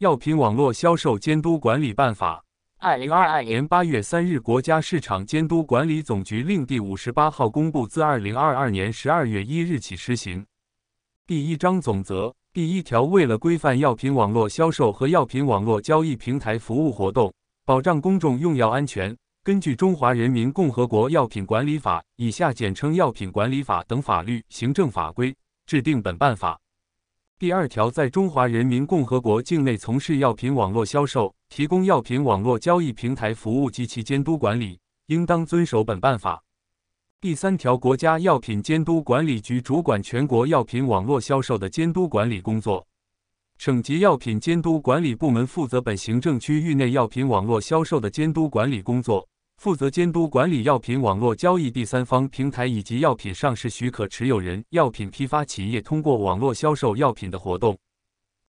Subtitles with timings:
[0.00, 2.42] 药品网络销售监督管理办法》。
[2.82, 10.42] 二零二二年八月三日，国家市场监督管理总局令第五十八号公布，自二零二二年十二月一日起施行。
[11.26, 17.30] 第一章总则第一条，为了规范药品网络销售和药品网络交易平台服务活动，
[17.66, 19.14] 保障公众用药安全，
[19.44, 25.36] 根据《中华人民共和国药品管理法》（以下简称《药品管理法》）等法律、行政法规，
[25.66, 26.58] 制定本办法。
[27.40, 36.44] 第二条，在中华人民共和国境内从事药品网络销售、提供药品网络交易平台服务及其监督管理，应当遵守本办法。
[37.18, 42.86] 第三条，国家药品监督管理局主管全国药品网络销售的监督管理工作，
[43.56, 49.26] 省级药品监督管理部门负责本行政区域内药品网络销售的监督管理工作。
[49.60, 57.76] 负责监督管理药品网络交易第三方平台以及药品上市许可持有人、药品批发企业通过网络销售药品的活动。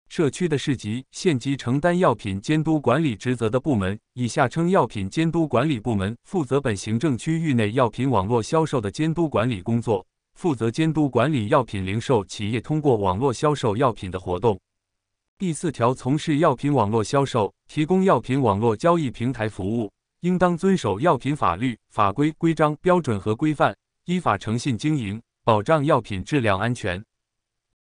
[0.09, 14.57] 社区的市级、县级承担药品监督管理职责的部门，以下称药品监督管理部门，负责本行政区域内药品网络销售的监督管理工作，负责监督管理药品零售企业通过网络销售药品的活动。
[15.37, 19.91] 第四条，从事药品网络销售、提供药品网络交易平台服务。
[20.21, 27.03] 应当遵守药品法律法规、规章、标准和规范，依法诚信经营，保障药品质量安全。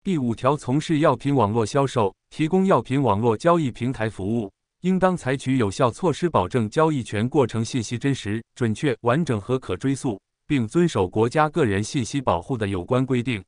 [0.02, 4.50] 第五条，从事药品网络销售、提供药品网络交易平台服务，
[4.84, 10.18] 应当采取有效措施，保证交易权过程信息真实、准确、完整和可追溯，
[10.48, 13.44] 并遵守国家个人信息保护的有关规定。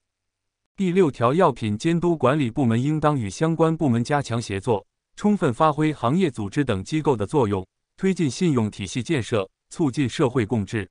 [0.75, 7.65] 第六条，药品监督管理部门应当与相关部门加强协作，充分发挥行业组织等机构的作用。
[7.97, 10.89] 推进信用体系建设，促进社会共治。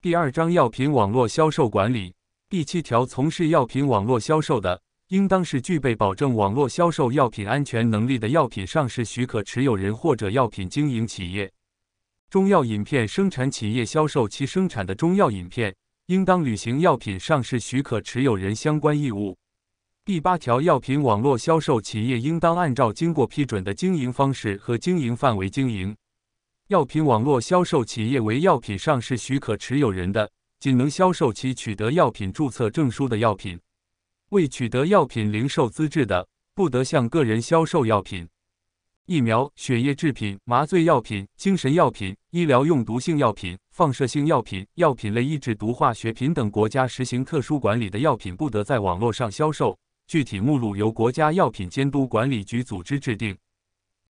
[0.00, 2.14] 第二章药品网络销售管理
[2.48, 11.50] 第七条，从事药品网络销售的，应当是具备保证网络销售药品安全能力的药品上市许可持有人或者药品经营企业。
[12.28, 15.74] 中药饮片生产企业销售其生产的中药饮片，
[16.06, 19.36] 应当履行药品上市许可持有人相关义务。
[20.04, 25.96] 第八条，药品网络销售企业应当按照经过批准的经营方式和经营范围经营。
[26.68, 33.58] 药品网络销售企业为药品上市许可持有人的，仅能销售其取得药品注册证书的药品；
[34.30, 38.26] 未取得药品零售资质的，不得向个人销售药品。
[39.04, 49.78] 疫苗、血液制品、麻醉药品、精神药品、医疗用毒性药品、放射性药品、药品类抑制毒化学品等国家实行特殊管理的药品，不得在网络上销售。
[50.06, 53.36] 具体目录由国家药品监督管理局组织制定。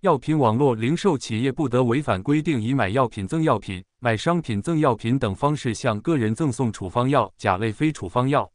[0.03, 8.49] 药品网络零售企业不得违反规定，以买药品赠药品、买商品赠药品等方式向个人赠送处方药、甲类非处方药。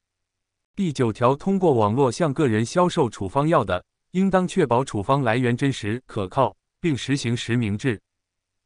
[0.73, 7.99] 第九条，通过网络向个人销售处方药的，应当确保处方来源真实可靠，并实行实名制。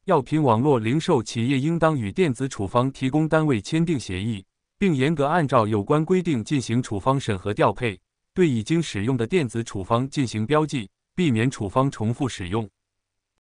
[0.06, 4.46] 药品网络零售企业应当与电子处方提供单位签订协议，
[4.78, 8.00] 并严格按照有关规定进行处方审核调配，
[8.36, 10.88] 对已经使用的电子处方进行标记。
[11.18, 12.70] 避免处方重复使用。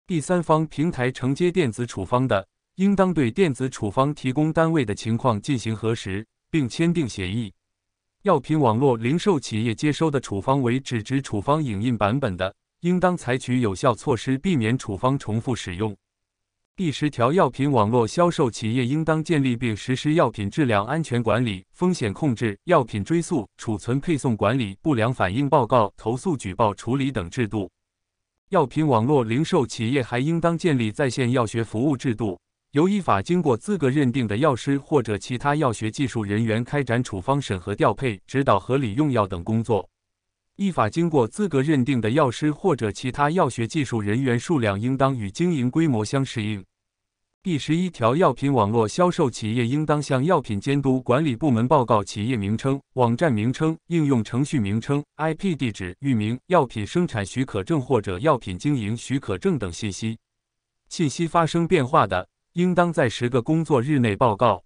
[0.07, 7.53] 第三方平台承接电子处方的，应当对电子处方提供单位的情况进行核实，并签订协议。
[8.21, 15.93] 药品网络零售企业接收的处方为纸质处方影印版本的，应当采取有效措施，避免处方重复使用。
[16.77, 27.71] 第十条，药品网络销售企业应当建立并实施药品质量安全管理、风险控制、药品追溯、储存配送管理、不良反应报告、投诉举报处理等制度。
[28.49, 32.37] 药品网络零售企业还应当建立在线药学服务制度，
[32.71, 39.89] 由依法经过资格认定的药师或者其他药学技术人员开展处方审核调配、指导合理用药等工作。
[40.57, 46.63] 依法经过资格认定的药师或者其他药学技术人员数量应当与经营规模相适应。
[47.43, 60.17] 第十一条，药品网络销售企业应当向药品监督管理部门报告企业名称、网站名称、应用程序名称、IP 地址、域名、药品生产许可证或者药品经营许可证等信息。
[60.87, 64.63] 信息发生变化的，应当在十个工作日内报告。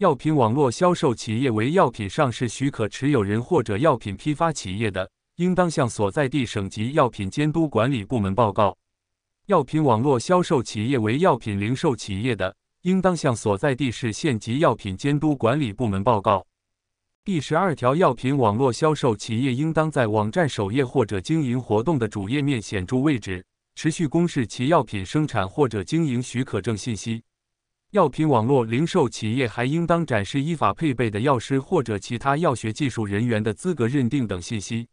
[0.00, 8.74] 药品网络销售企业为药品上市许可持有人或者药品批发企业的，应当向所在地省级药品监督管理部门报告。
[9.44, 16.46] 药品网络销售企业为药品零售企业的，应当向所在地市县级药品监督管理部门报告。
[17.22, 23.44] 第十二条，药品网络销售企业应当在网站首页或者经营活动的主页面显著位置，
[23.74, 27.22] 持续公示其药品生产或者经营许可证信息。
[27.92, 34.86] 药品网络零售企业还应当展示依法配备的药师或者其他药学技术人员的资格认定等信息。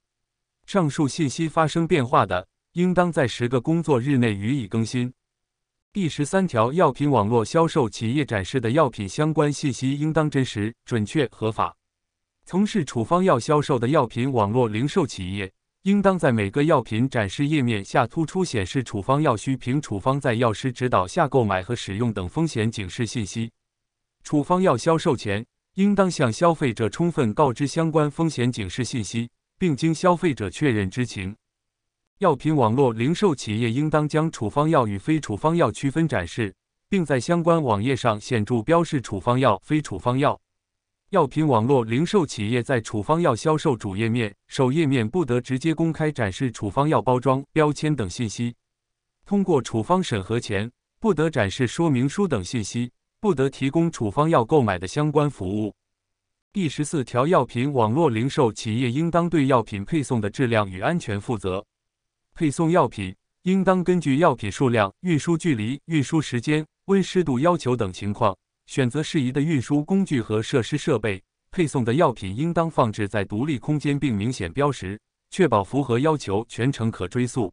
[0.66, 5.14] 上述信息发生变化的，应当在十个工作日内予以更新。
[5.94, 11.78] 第十三条，药品网络销售企业展示的药品相关信息应当真实、准确、合法。
[12.46, 15.52] 从事处方药销售的药品网络零售企业，
[15.88, 23.50] 应当在每个药品展示页面下突出显示处方药需凭处方在药师指导下购买和使用等风险警示信息。
[24.22, 25.46] 处方药销售前，
[25.76, 31.34] 应当向消费者充分告知相关风险警示信息，并经消费者确认知情。
[32.18, 36.54] 药品网络零售企业应当将处方药与非处方药区分展示，
[36.90, 40.38] 并在相关网页上显著标示处方药、非处方药。
[41.12, 48.54] 药品网络零售企业在处方药销售主页面、首页面不得直接公开展示处方药包装、标签等信息。
[49.26, 50.70] 通过处方审核前，
[51.00, 55.74] 不得展示说明书等信息，不得提供处方药购买的相关服务。
[56.52, 61.66] 第十四条，药品网络零售企业应当对药品配送的质量与安全负责。
[62.36, 68.38] 配送药品应当根据药品数量、运输距离、运输时间、温湿度要求等情况，
[68.68, 71.22] 选择适宜的运输工具和设施设备。
[71.50, 75.00] 配送的药品应当放置在独立空间，并明显标识，
[75.32, 77.52] 确保符合要求，全程可追溯。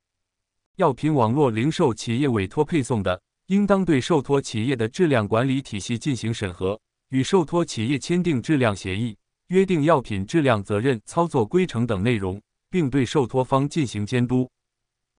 [0.76, 6.78] 药品网络零售企业委托配送的，应当对受托企业的质量管理体系进行审核，
[7.10, 9.16] 与受托企业签订质量协议，
[9.46, 14.50] 约定药品质量责任、操作规程等内容，并对受托方进行监督。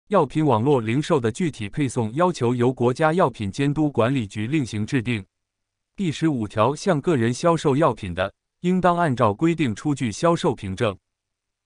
[0.08, 5.24] 药品网络零售的具体配送要求由国家药品监督管理局另行制定。
[5.96, 10.98] 第十五条，向个人销售药品的，应当按照规定出具销售凭证。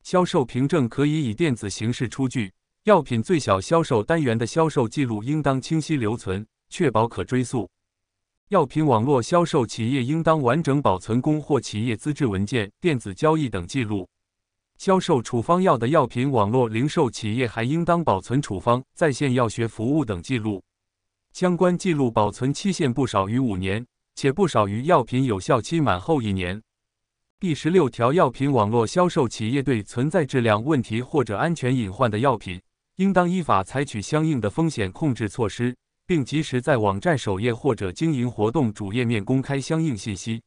[0.03, 2.53] 销售凭证可以以电子形式出具。
[2.83, 7.71] 药品最小销售单元的销售记录应当清晰留存，确保可追溯。
[8.49, 14.07] 药品网络销售企业应当完整保存供货企业资质文件、电子交易等记录。
[14.77, 20.63] 销售处方药的药品网络零售企业还应当保存处方、在线药学服务等记录，
[21.33, 23.87] 相关记录保存期限不少于五年，
[24.21, 26.61] 且不少于药品有效期满后一年。
[27.39, 32.61] 第十六条，药品网络销售企业对存在质量问题或者安全隐患的药品，
[32.97, 35.73] 应当依法采取相应的风险控制措施，
[36.05, 40.43] 并及时在网站首页或者经营活动主页面公开相应信息。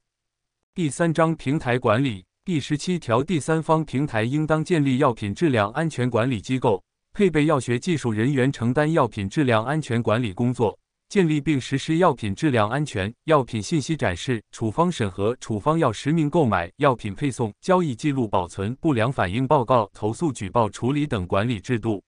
[0.75, 2.25] 第三章平台管理。
[2.43, 6.83] 第十七条，第三方平台应当建立药品质量安全管理机构，
[7.13, 10.77] 配备药学技术人员承担药品质量安全管理工作，
[11.11, 22.01] 建立并实施药品质量安全、药品信息展示、处方审核、处方药实名购买、药品配送、交易记录保存、不良反应报告、投诉举报处理等管理制度。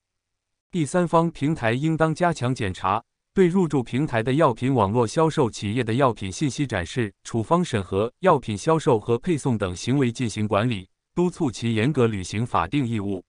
[0.72, 3.04] 第三方平台应当加强检查。
[3.34, 13.22] 对入驻平台的药品网络销售企业的药品信息展示、处方审核、药品销售和配送等行为进行管理，督促其严格履行法定义务。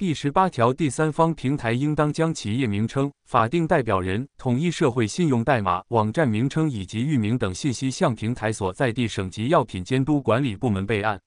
[0.00, 11.20] 第十八条，第三方平台应当将企业名称、法定代表人、统一社会信用代码、网站名称以及域名等信息向平台所在地省级药品监督管理部门备案。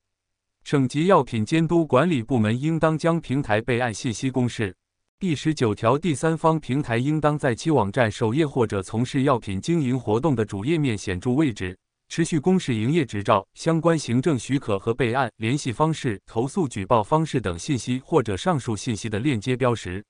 [0.64, 4.76] 省级药品监督管理部门应当将平台备案信息公示。
[5.20, 11.78] 第十九条，第三方平台应当在其网站首页或者从事药品经营活动的主页面显著位置，
[12.16, 20.06] 持续公示营业执照、相关行政许可和备案联系方式、投诉举报方式等信息或者上述信息的链接标识。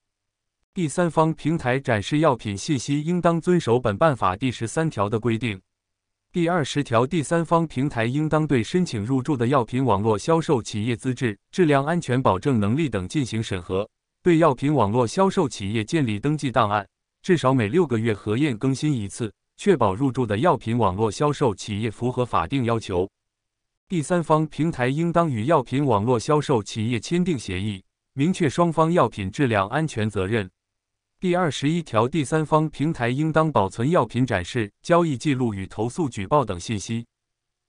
[0.74, 5.62] 第三方平台展示药品信息应当遵守本办法第十三条的规定。
[6.34, 13.90] 第二十条，第三方平台应当对申请入驻的药品网络销售企业资质、质量安全保证能力等进行审核。
[14.22, 16.86] 对药品网络销售企业建立登记档案，
[17.22, 23.10] 至少每六个月核验更新一次，确保入驻的药品网络销售企业符合法定要求。
[23.88, 30.52] 第三方平台应当与药品网络销售企业签订协议，明确双方药品质量安全责任。
[31.18, 37.06] 第二十一条，第三方平台应当保存药品展示、交易记录与投诉举报等信息，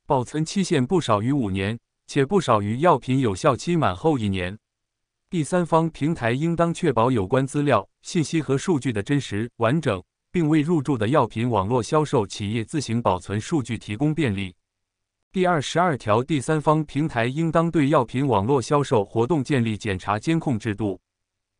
[0.05, 4.59] 保存期限不少于五年，且不少于药品有效期满后一年。
[5.31, 10.03] 第三方平台应当确保有关资料、信息和数据的真实、完整，
[10.35, 14.53] 并为入驻的药品网络销售企业自行保存数据提供便利。
[15.31, 21.01] 第二十二条，第三方平台应当对药品网络销售活动建立检查监控制度，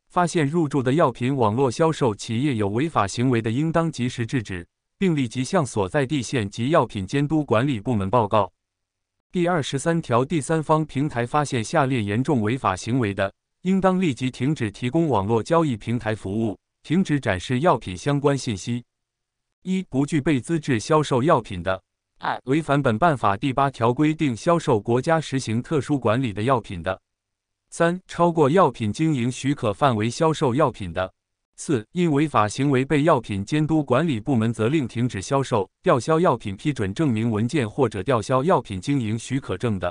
[0.09, 4.67] 发现入驻的药品网络销售企业有违法行为的，应当及时制止，
[4.99, 8.53] 并立即向所在地县级药品监督管理部门报告。
[9.31, 18.85] 第二十三条，第三方平台发现下列严重违法行为的，应当立即停止提供网络交易平台服务，停止展示药品相关信息。
[19.63, 21.81] 一、不具备资质销售药品的；
[22.19, 26.95] 二、违反本办法第八条规定销售国家实行特殊管理的药品的；
[27.71, 31.11] 三、超过药品经营许可范围销售药品的；
[31.57, 39.91] 四、因违法行为被药品监督管理部门责令停止销售、吊销药品批准证明文件或者吊销药品经营许可证的；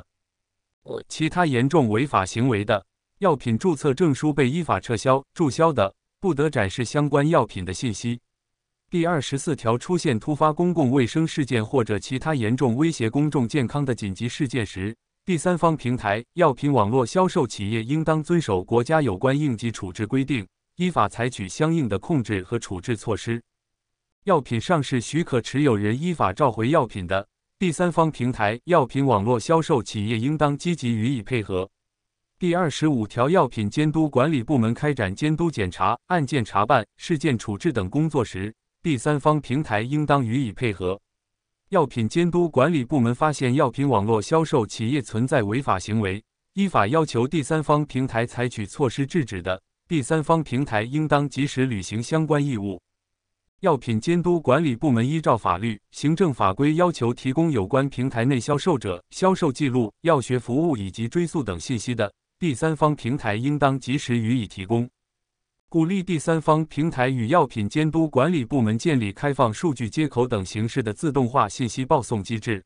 [0.84, 2.86] 五、其他严重违法行为的。
[3.18, 8.18] 药品注册证书被依法撤销、注销的，不得展示相关药品的信息。
[8.90, 23.44] 第二十四条，出现突发公共卫生事件或者其他严重威胁公众健康的紧急事件时，第三方平台、药品网络销售企业应当遵守国家有关应急处置规定，依法采取相应的控制和处置措施。
[24.24, 27.28] 药品上市许可持有人依法召回药品的，
[27.60, 31.70] 第三方平台、药品网络销售企业应当积极予以配合。
[32.44, 41.00] 第二十五条，药品监督管理部门开展监督检查、案件查办、事件处置等工作时，第三方平台应当予以配合。
[41.70, 46.22] 药品监督管理部门发现药品网络销售企业存在违法行为，
[46.56, 52.78] 依法要求第三方平台采取措施制止的，第三方平台应当及时履行相关义务。
[53.62, 62.14] 药品监督管理部门依照法律、行政法规要求提供有关平台内销售者销售记录、药学服务以及追溯等信息的。
[62.44, 64.90] 第三方平台应当及时予以提供，
[65.70, 72.62] 鼓励第三方平台与药品监督管理部门建立开放数据接口等形式的自动化信息报送机制。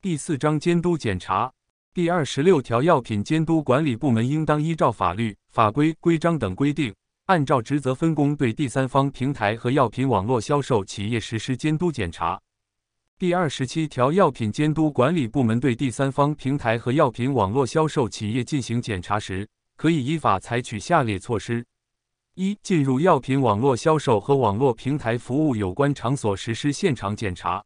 [0.00, 1.52] 第四章监督检查
[1.92, 6.94] 第二十六条，药品监督管理部门应当依照法律、法规、规章等规定，
[7.26, 12.40] 按照职责分工对第三方平台和药品网络销售企业实施监督检查。
[13.20, 19.46] 第二十七条，药品监督管理部门对第三方平台和药品网络销售企业进行检查时，
[19.76, 21.62] 可以依法采取下列措施：
[22.34, 27.62] 一、进入药品网络销售和网络平台服务有关场所实施现场检查；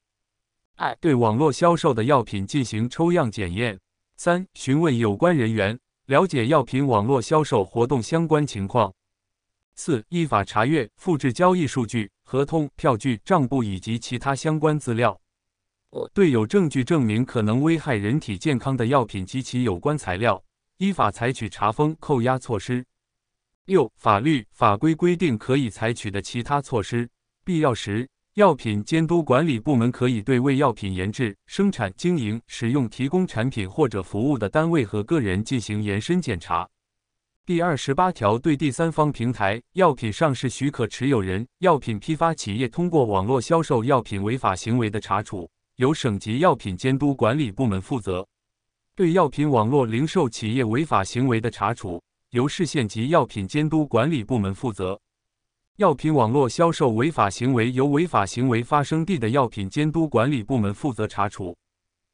[0.74, 3.76] 二、对网络销售的药品进行抽样检验；
[4.16, 8.90] 三、询问有关人员，了解药品网络销售活动相关情况；
[9.76, 15.16] 四、依法查阅、复制交易数据、合同、票据、账簿以及其他相关资料。
[16.12, 20.42] 对有证据证明可能危害人体健康的药品及其有关材料，
[20.78, 22.84] 依法采取查封、扣押措施。
[23.66, 27.08] 六、法律法规规定可以采取的其他措施，
[27.44, 36.68] 必要时，药品监督管理部门可以对为药品研制、生产、经营、使用、提供产品或者服务的单位和个人进行延伸检查。
[37.46, 45.48] 第二十八条，对第三方平台、药品上市许可持有人、药品批发企业通过网络销售药品违法行为的查处。
[45.76, 48.24] 由省级药品监督管理部门负责，
[48.94, 52.00] 对药品网络零售企业违法行为的查处，
[52.30, 55.00] 由市县级药品监督管理部门负责。
[55.78, 61.56] 药品网络销售违法行为由违法行为发生地的药品监督管理部门负责查处。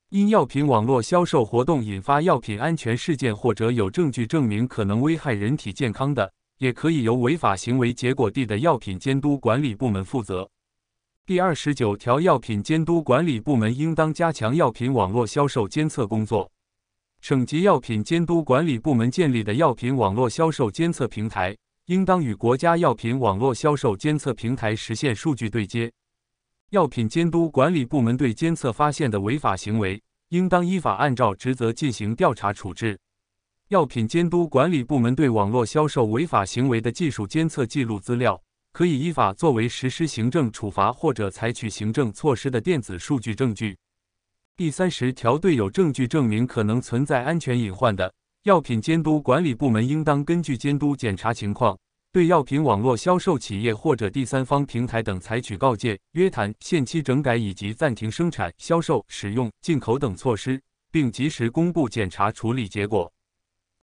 [0.09, 10.51] 因药品网络销售活动引发药品安全事件，或者有证据证明可能危害人体健康的，也可以由违法行为结果地的药品监督管理部门负责。
[11.31, 16.51] 第二十九条，药品监督管理部门应当加强药品网络销售监测工作。
[17.21, 21.57] 省级药品监督管理部门建立的药品网络销售监测平台，
[21.87, 25.89] 应当与国家药品网络销售监测平台实现数据对接。
[26.71, 32.99] 药品监督管理部门对监测发现的违法行为，应当依法按照职责进行调查处置。
[33.69, 38.43] 药品监督管理部门对网络销售违法行为的技术监测记录资料。
[38.73, 43.77] 可以依法作为实施行政处罚或者采取行政措施的电子数据证据。
[44.57, 48.13] 第三十条，对有证据证明可能存在安全隐患的，
[48.45, 51.79] 药品监督管理部门应当根据监督检查情况，
[52.13, 60.61] 对药品网络销售企业或者第三方平台等采取告诫、约谈、限期整改以及暂停生产、销售、使用、进口等措施，
[60.93, 63.11] 并及时公布检查处理结果。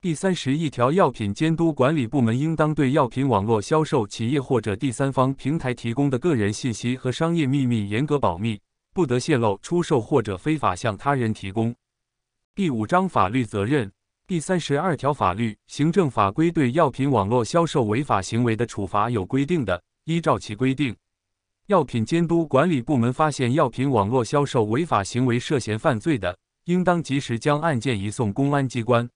[0.02, 8.58] 第三十一条，药品监督管理部门应当对药品网络销售企业或者第三方平台提供的个人信息和商业秘密严格保密，
[8.94, 11.76] 不得泄露、出售或者非法向他人提供。
[12.56, 13.92] 第五章法律责任
[14.26, 20.96] 第三十二条，法律、行政法规对药品网络销售违法行为的处罚有规定的，依照其规定。
[21.68, 29.10] 药品监督管理部门发现药品网络销售违法行为涉嫌犯罪的，应当及时将案件移送公安机关。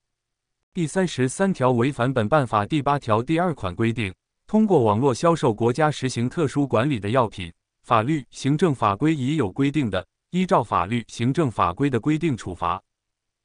[0.75, 4.11] 第三十三条，违反本办法第八条第二款规定，
[4.47, 7.53] 通过网络销售国家实行特殊管理的药品，
[7.83, 12.81] 法律、行政法规已有规定的，依照法律、行政法规的规定处罚；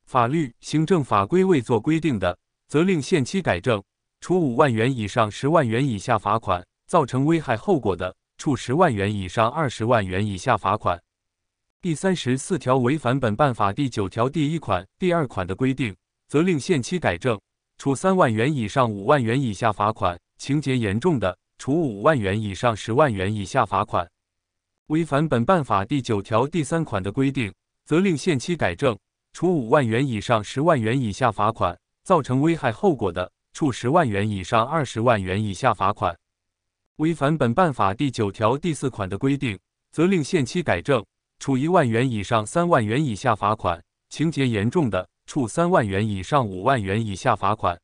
[0.07, 3.83] 法律、行政法规未作规定的，责令限期改正，
[4.23, 10.99] 处五万元以上十万元以下罚款；造成危害后果的，处十万元以上二十万元以下罚款。
[11.83, 15.95] 第三十四条，违反本办法第九条第一款、第二款的规定。
[16.29, 17.41] 责令限期改正，
[17.79, 24.07] 处三万元以上五万元以下罚款；情节严重的，处五万元以上十万元以下罚款。
[24.89, 27.51] 违反本办法第九条第三款的规定，
[27.87, 28.99] 责令限期改正，
[29.33, 36.15] 处五万元以上十万元以下罚款；造成危害后果的，处十万元以上二十万元以下罚款。
[36.97, 39.59] 违反本办法第九条第四款的规定，
[39.93, 41.03] 责令限期改正，
[41.39, 43.81] 处一万元以上三万元以下罚款；
[44.11, 47.79] 情节严重的，处三万元以上五万元以下罚款。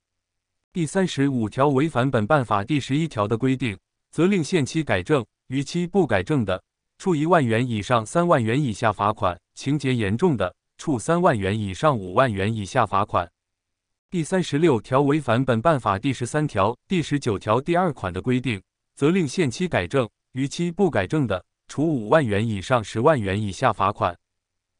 [0.73, 3.79] 第三十五条违反本办法第十一条的规定，
[4.11, 6.63] 责令限期改正，逾期不改正的，
[6.97, 13.31] 处一万元以上三万元以下罚款；情节严重的，处三万元以上五万元以下罚款。
[14.09, 18.63] 第三十六条违反本办法第十三条、第十九条第二款的规定，
[18.95, 24.17] 责令限期改正，逾期不改正的，处五万元以上十万元以下罚款。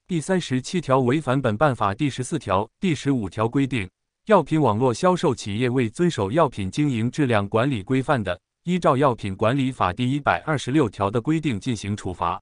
[0.07, 3.89] 第三十七条违反本办法第十四条、第十五条规定，
[4.27, 12.39] 药品网络销售企业未遵守药品经营质量管理规范的，依照药品管理法第一百二十六条的规定进行处罚。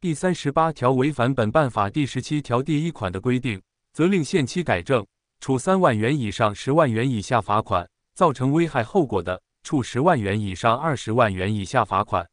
[0.00, 3.60] 第三十八条违反本办法第十七条第一款的规定，
[3.92, 5.06] 责令限期改正，
[5.40, 7.84] 处三万元以上十万元以下罚款；
[8.14, 12.26] 造成危害后果的，处十万元以上二十万元以下罚款。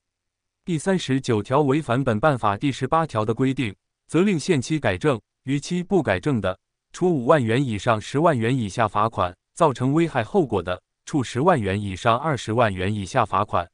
[0.63, 3.75] 第三十九条违反本办法第十八条的规定，
[4.07, 6.59] 责令限期改正，逾期不改正的，
[6.91, 13.69] 处五万元以上十万元以下罚款；造成危害后果的，处十万元以上二十万元以下罚款。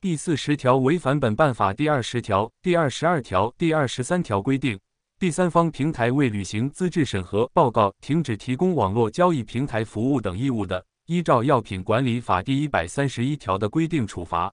[0.00, 4.78] 第四十条违反本办法第二十条、第二十二条、第二十三条规定，
[5.18, 14.52] 第三方平台未履行资质审核报告、停止提供网络交易平台服务等义务的，依照药品管理法第一百三十一条的规定处罚。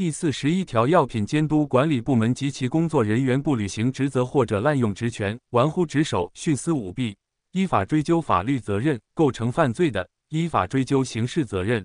[0.00, 7.14] 第四十一条，药品监督管理部门及其工作人员不履行职责或者滥用职权、玩忽职守、徇私舞弊，
[7.52, 11.84] 依法追究法律责任；构成犯罪的，依法追究刑事责任。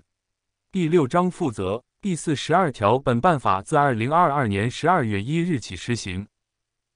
[0.72, 1.84] 第六章负责。
[2.00, 6.26] 第四十二条，本办法自二零二二年十二月一日起施行。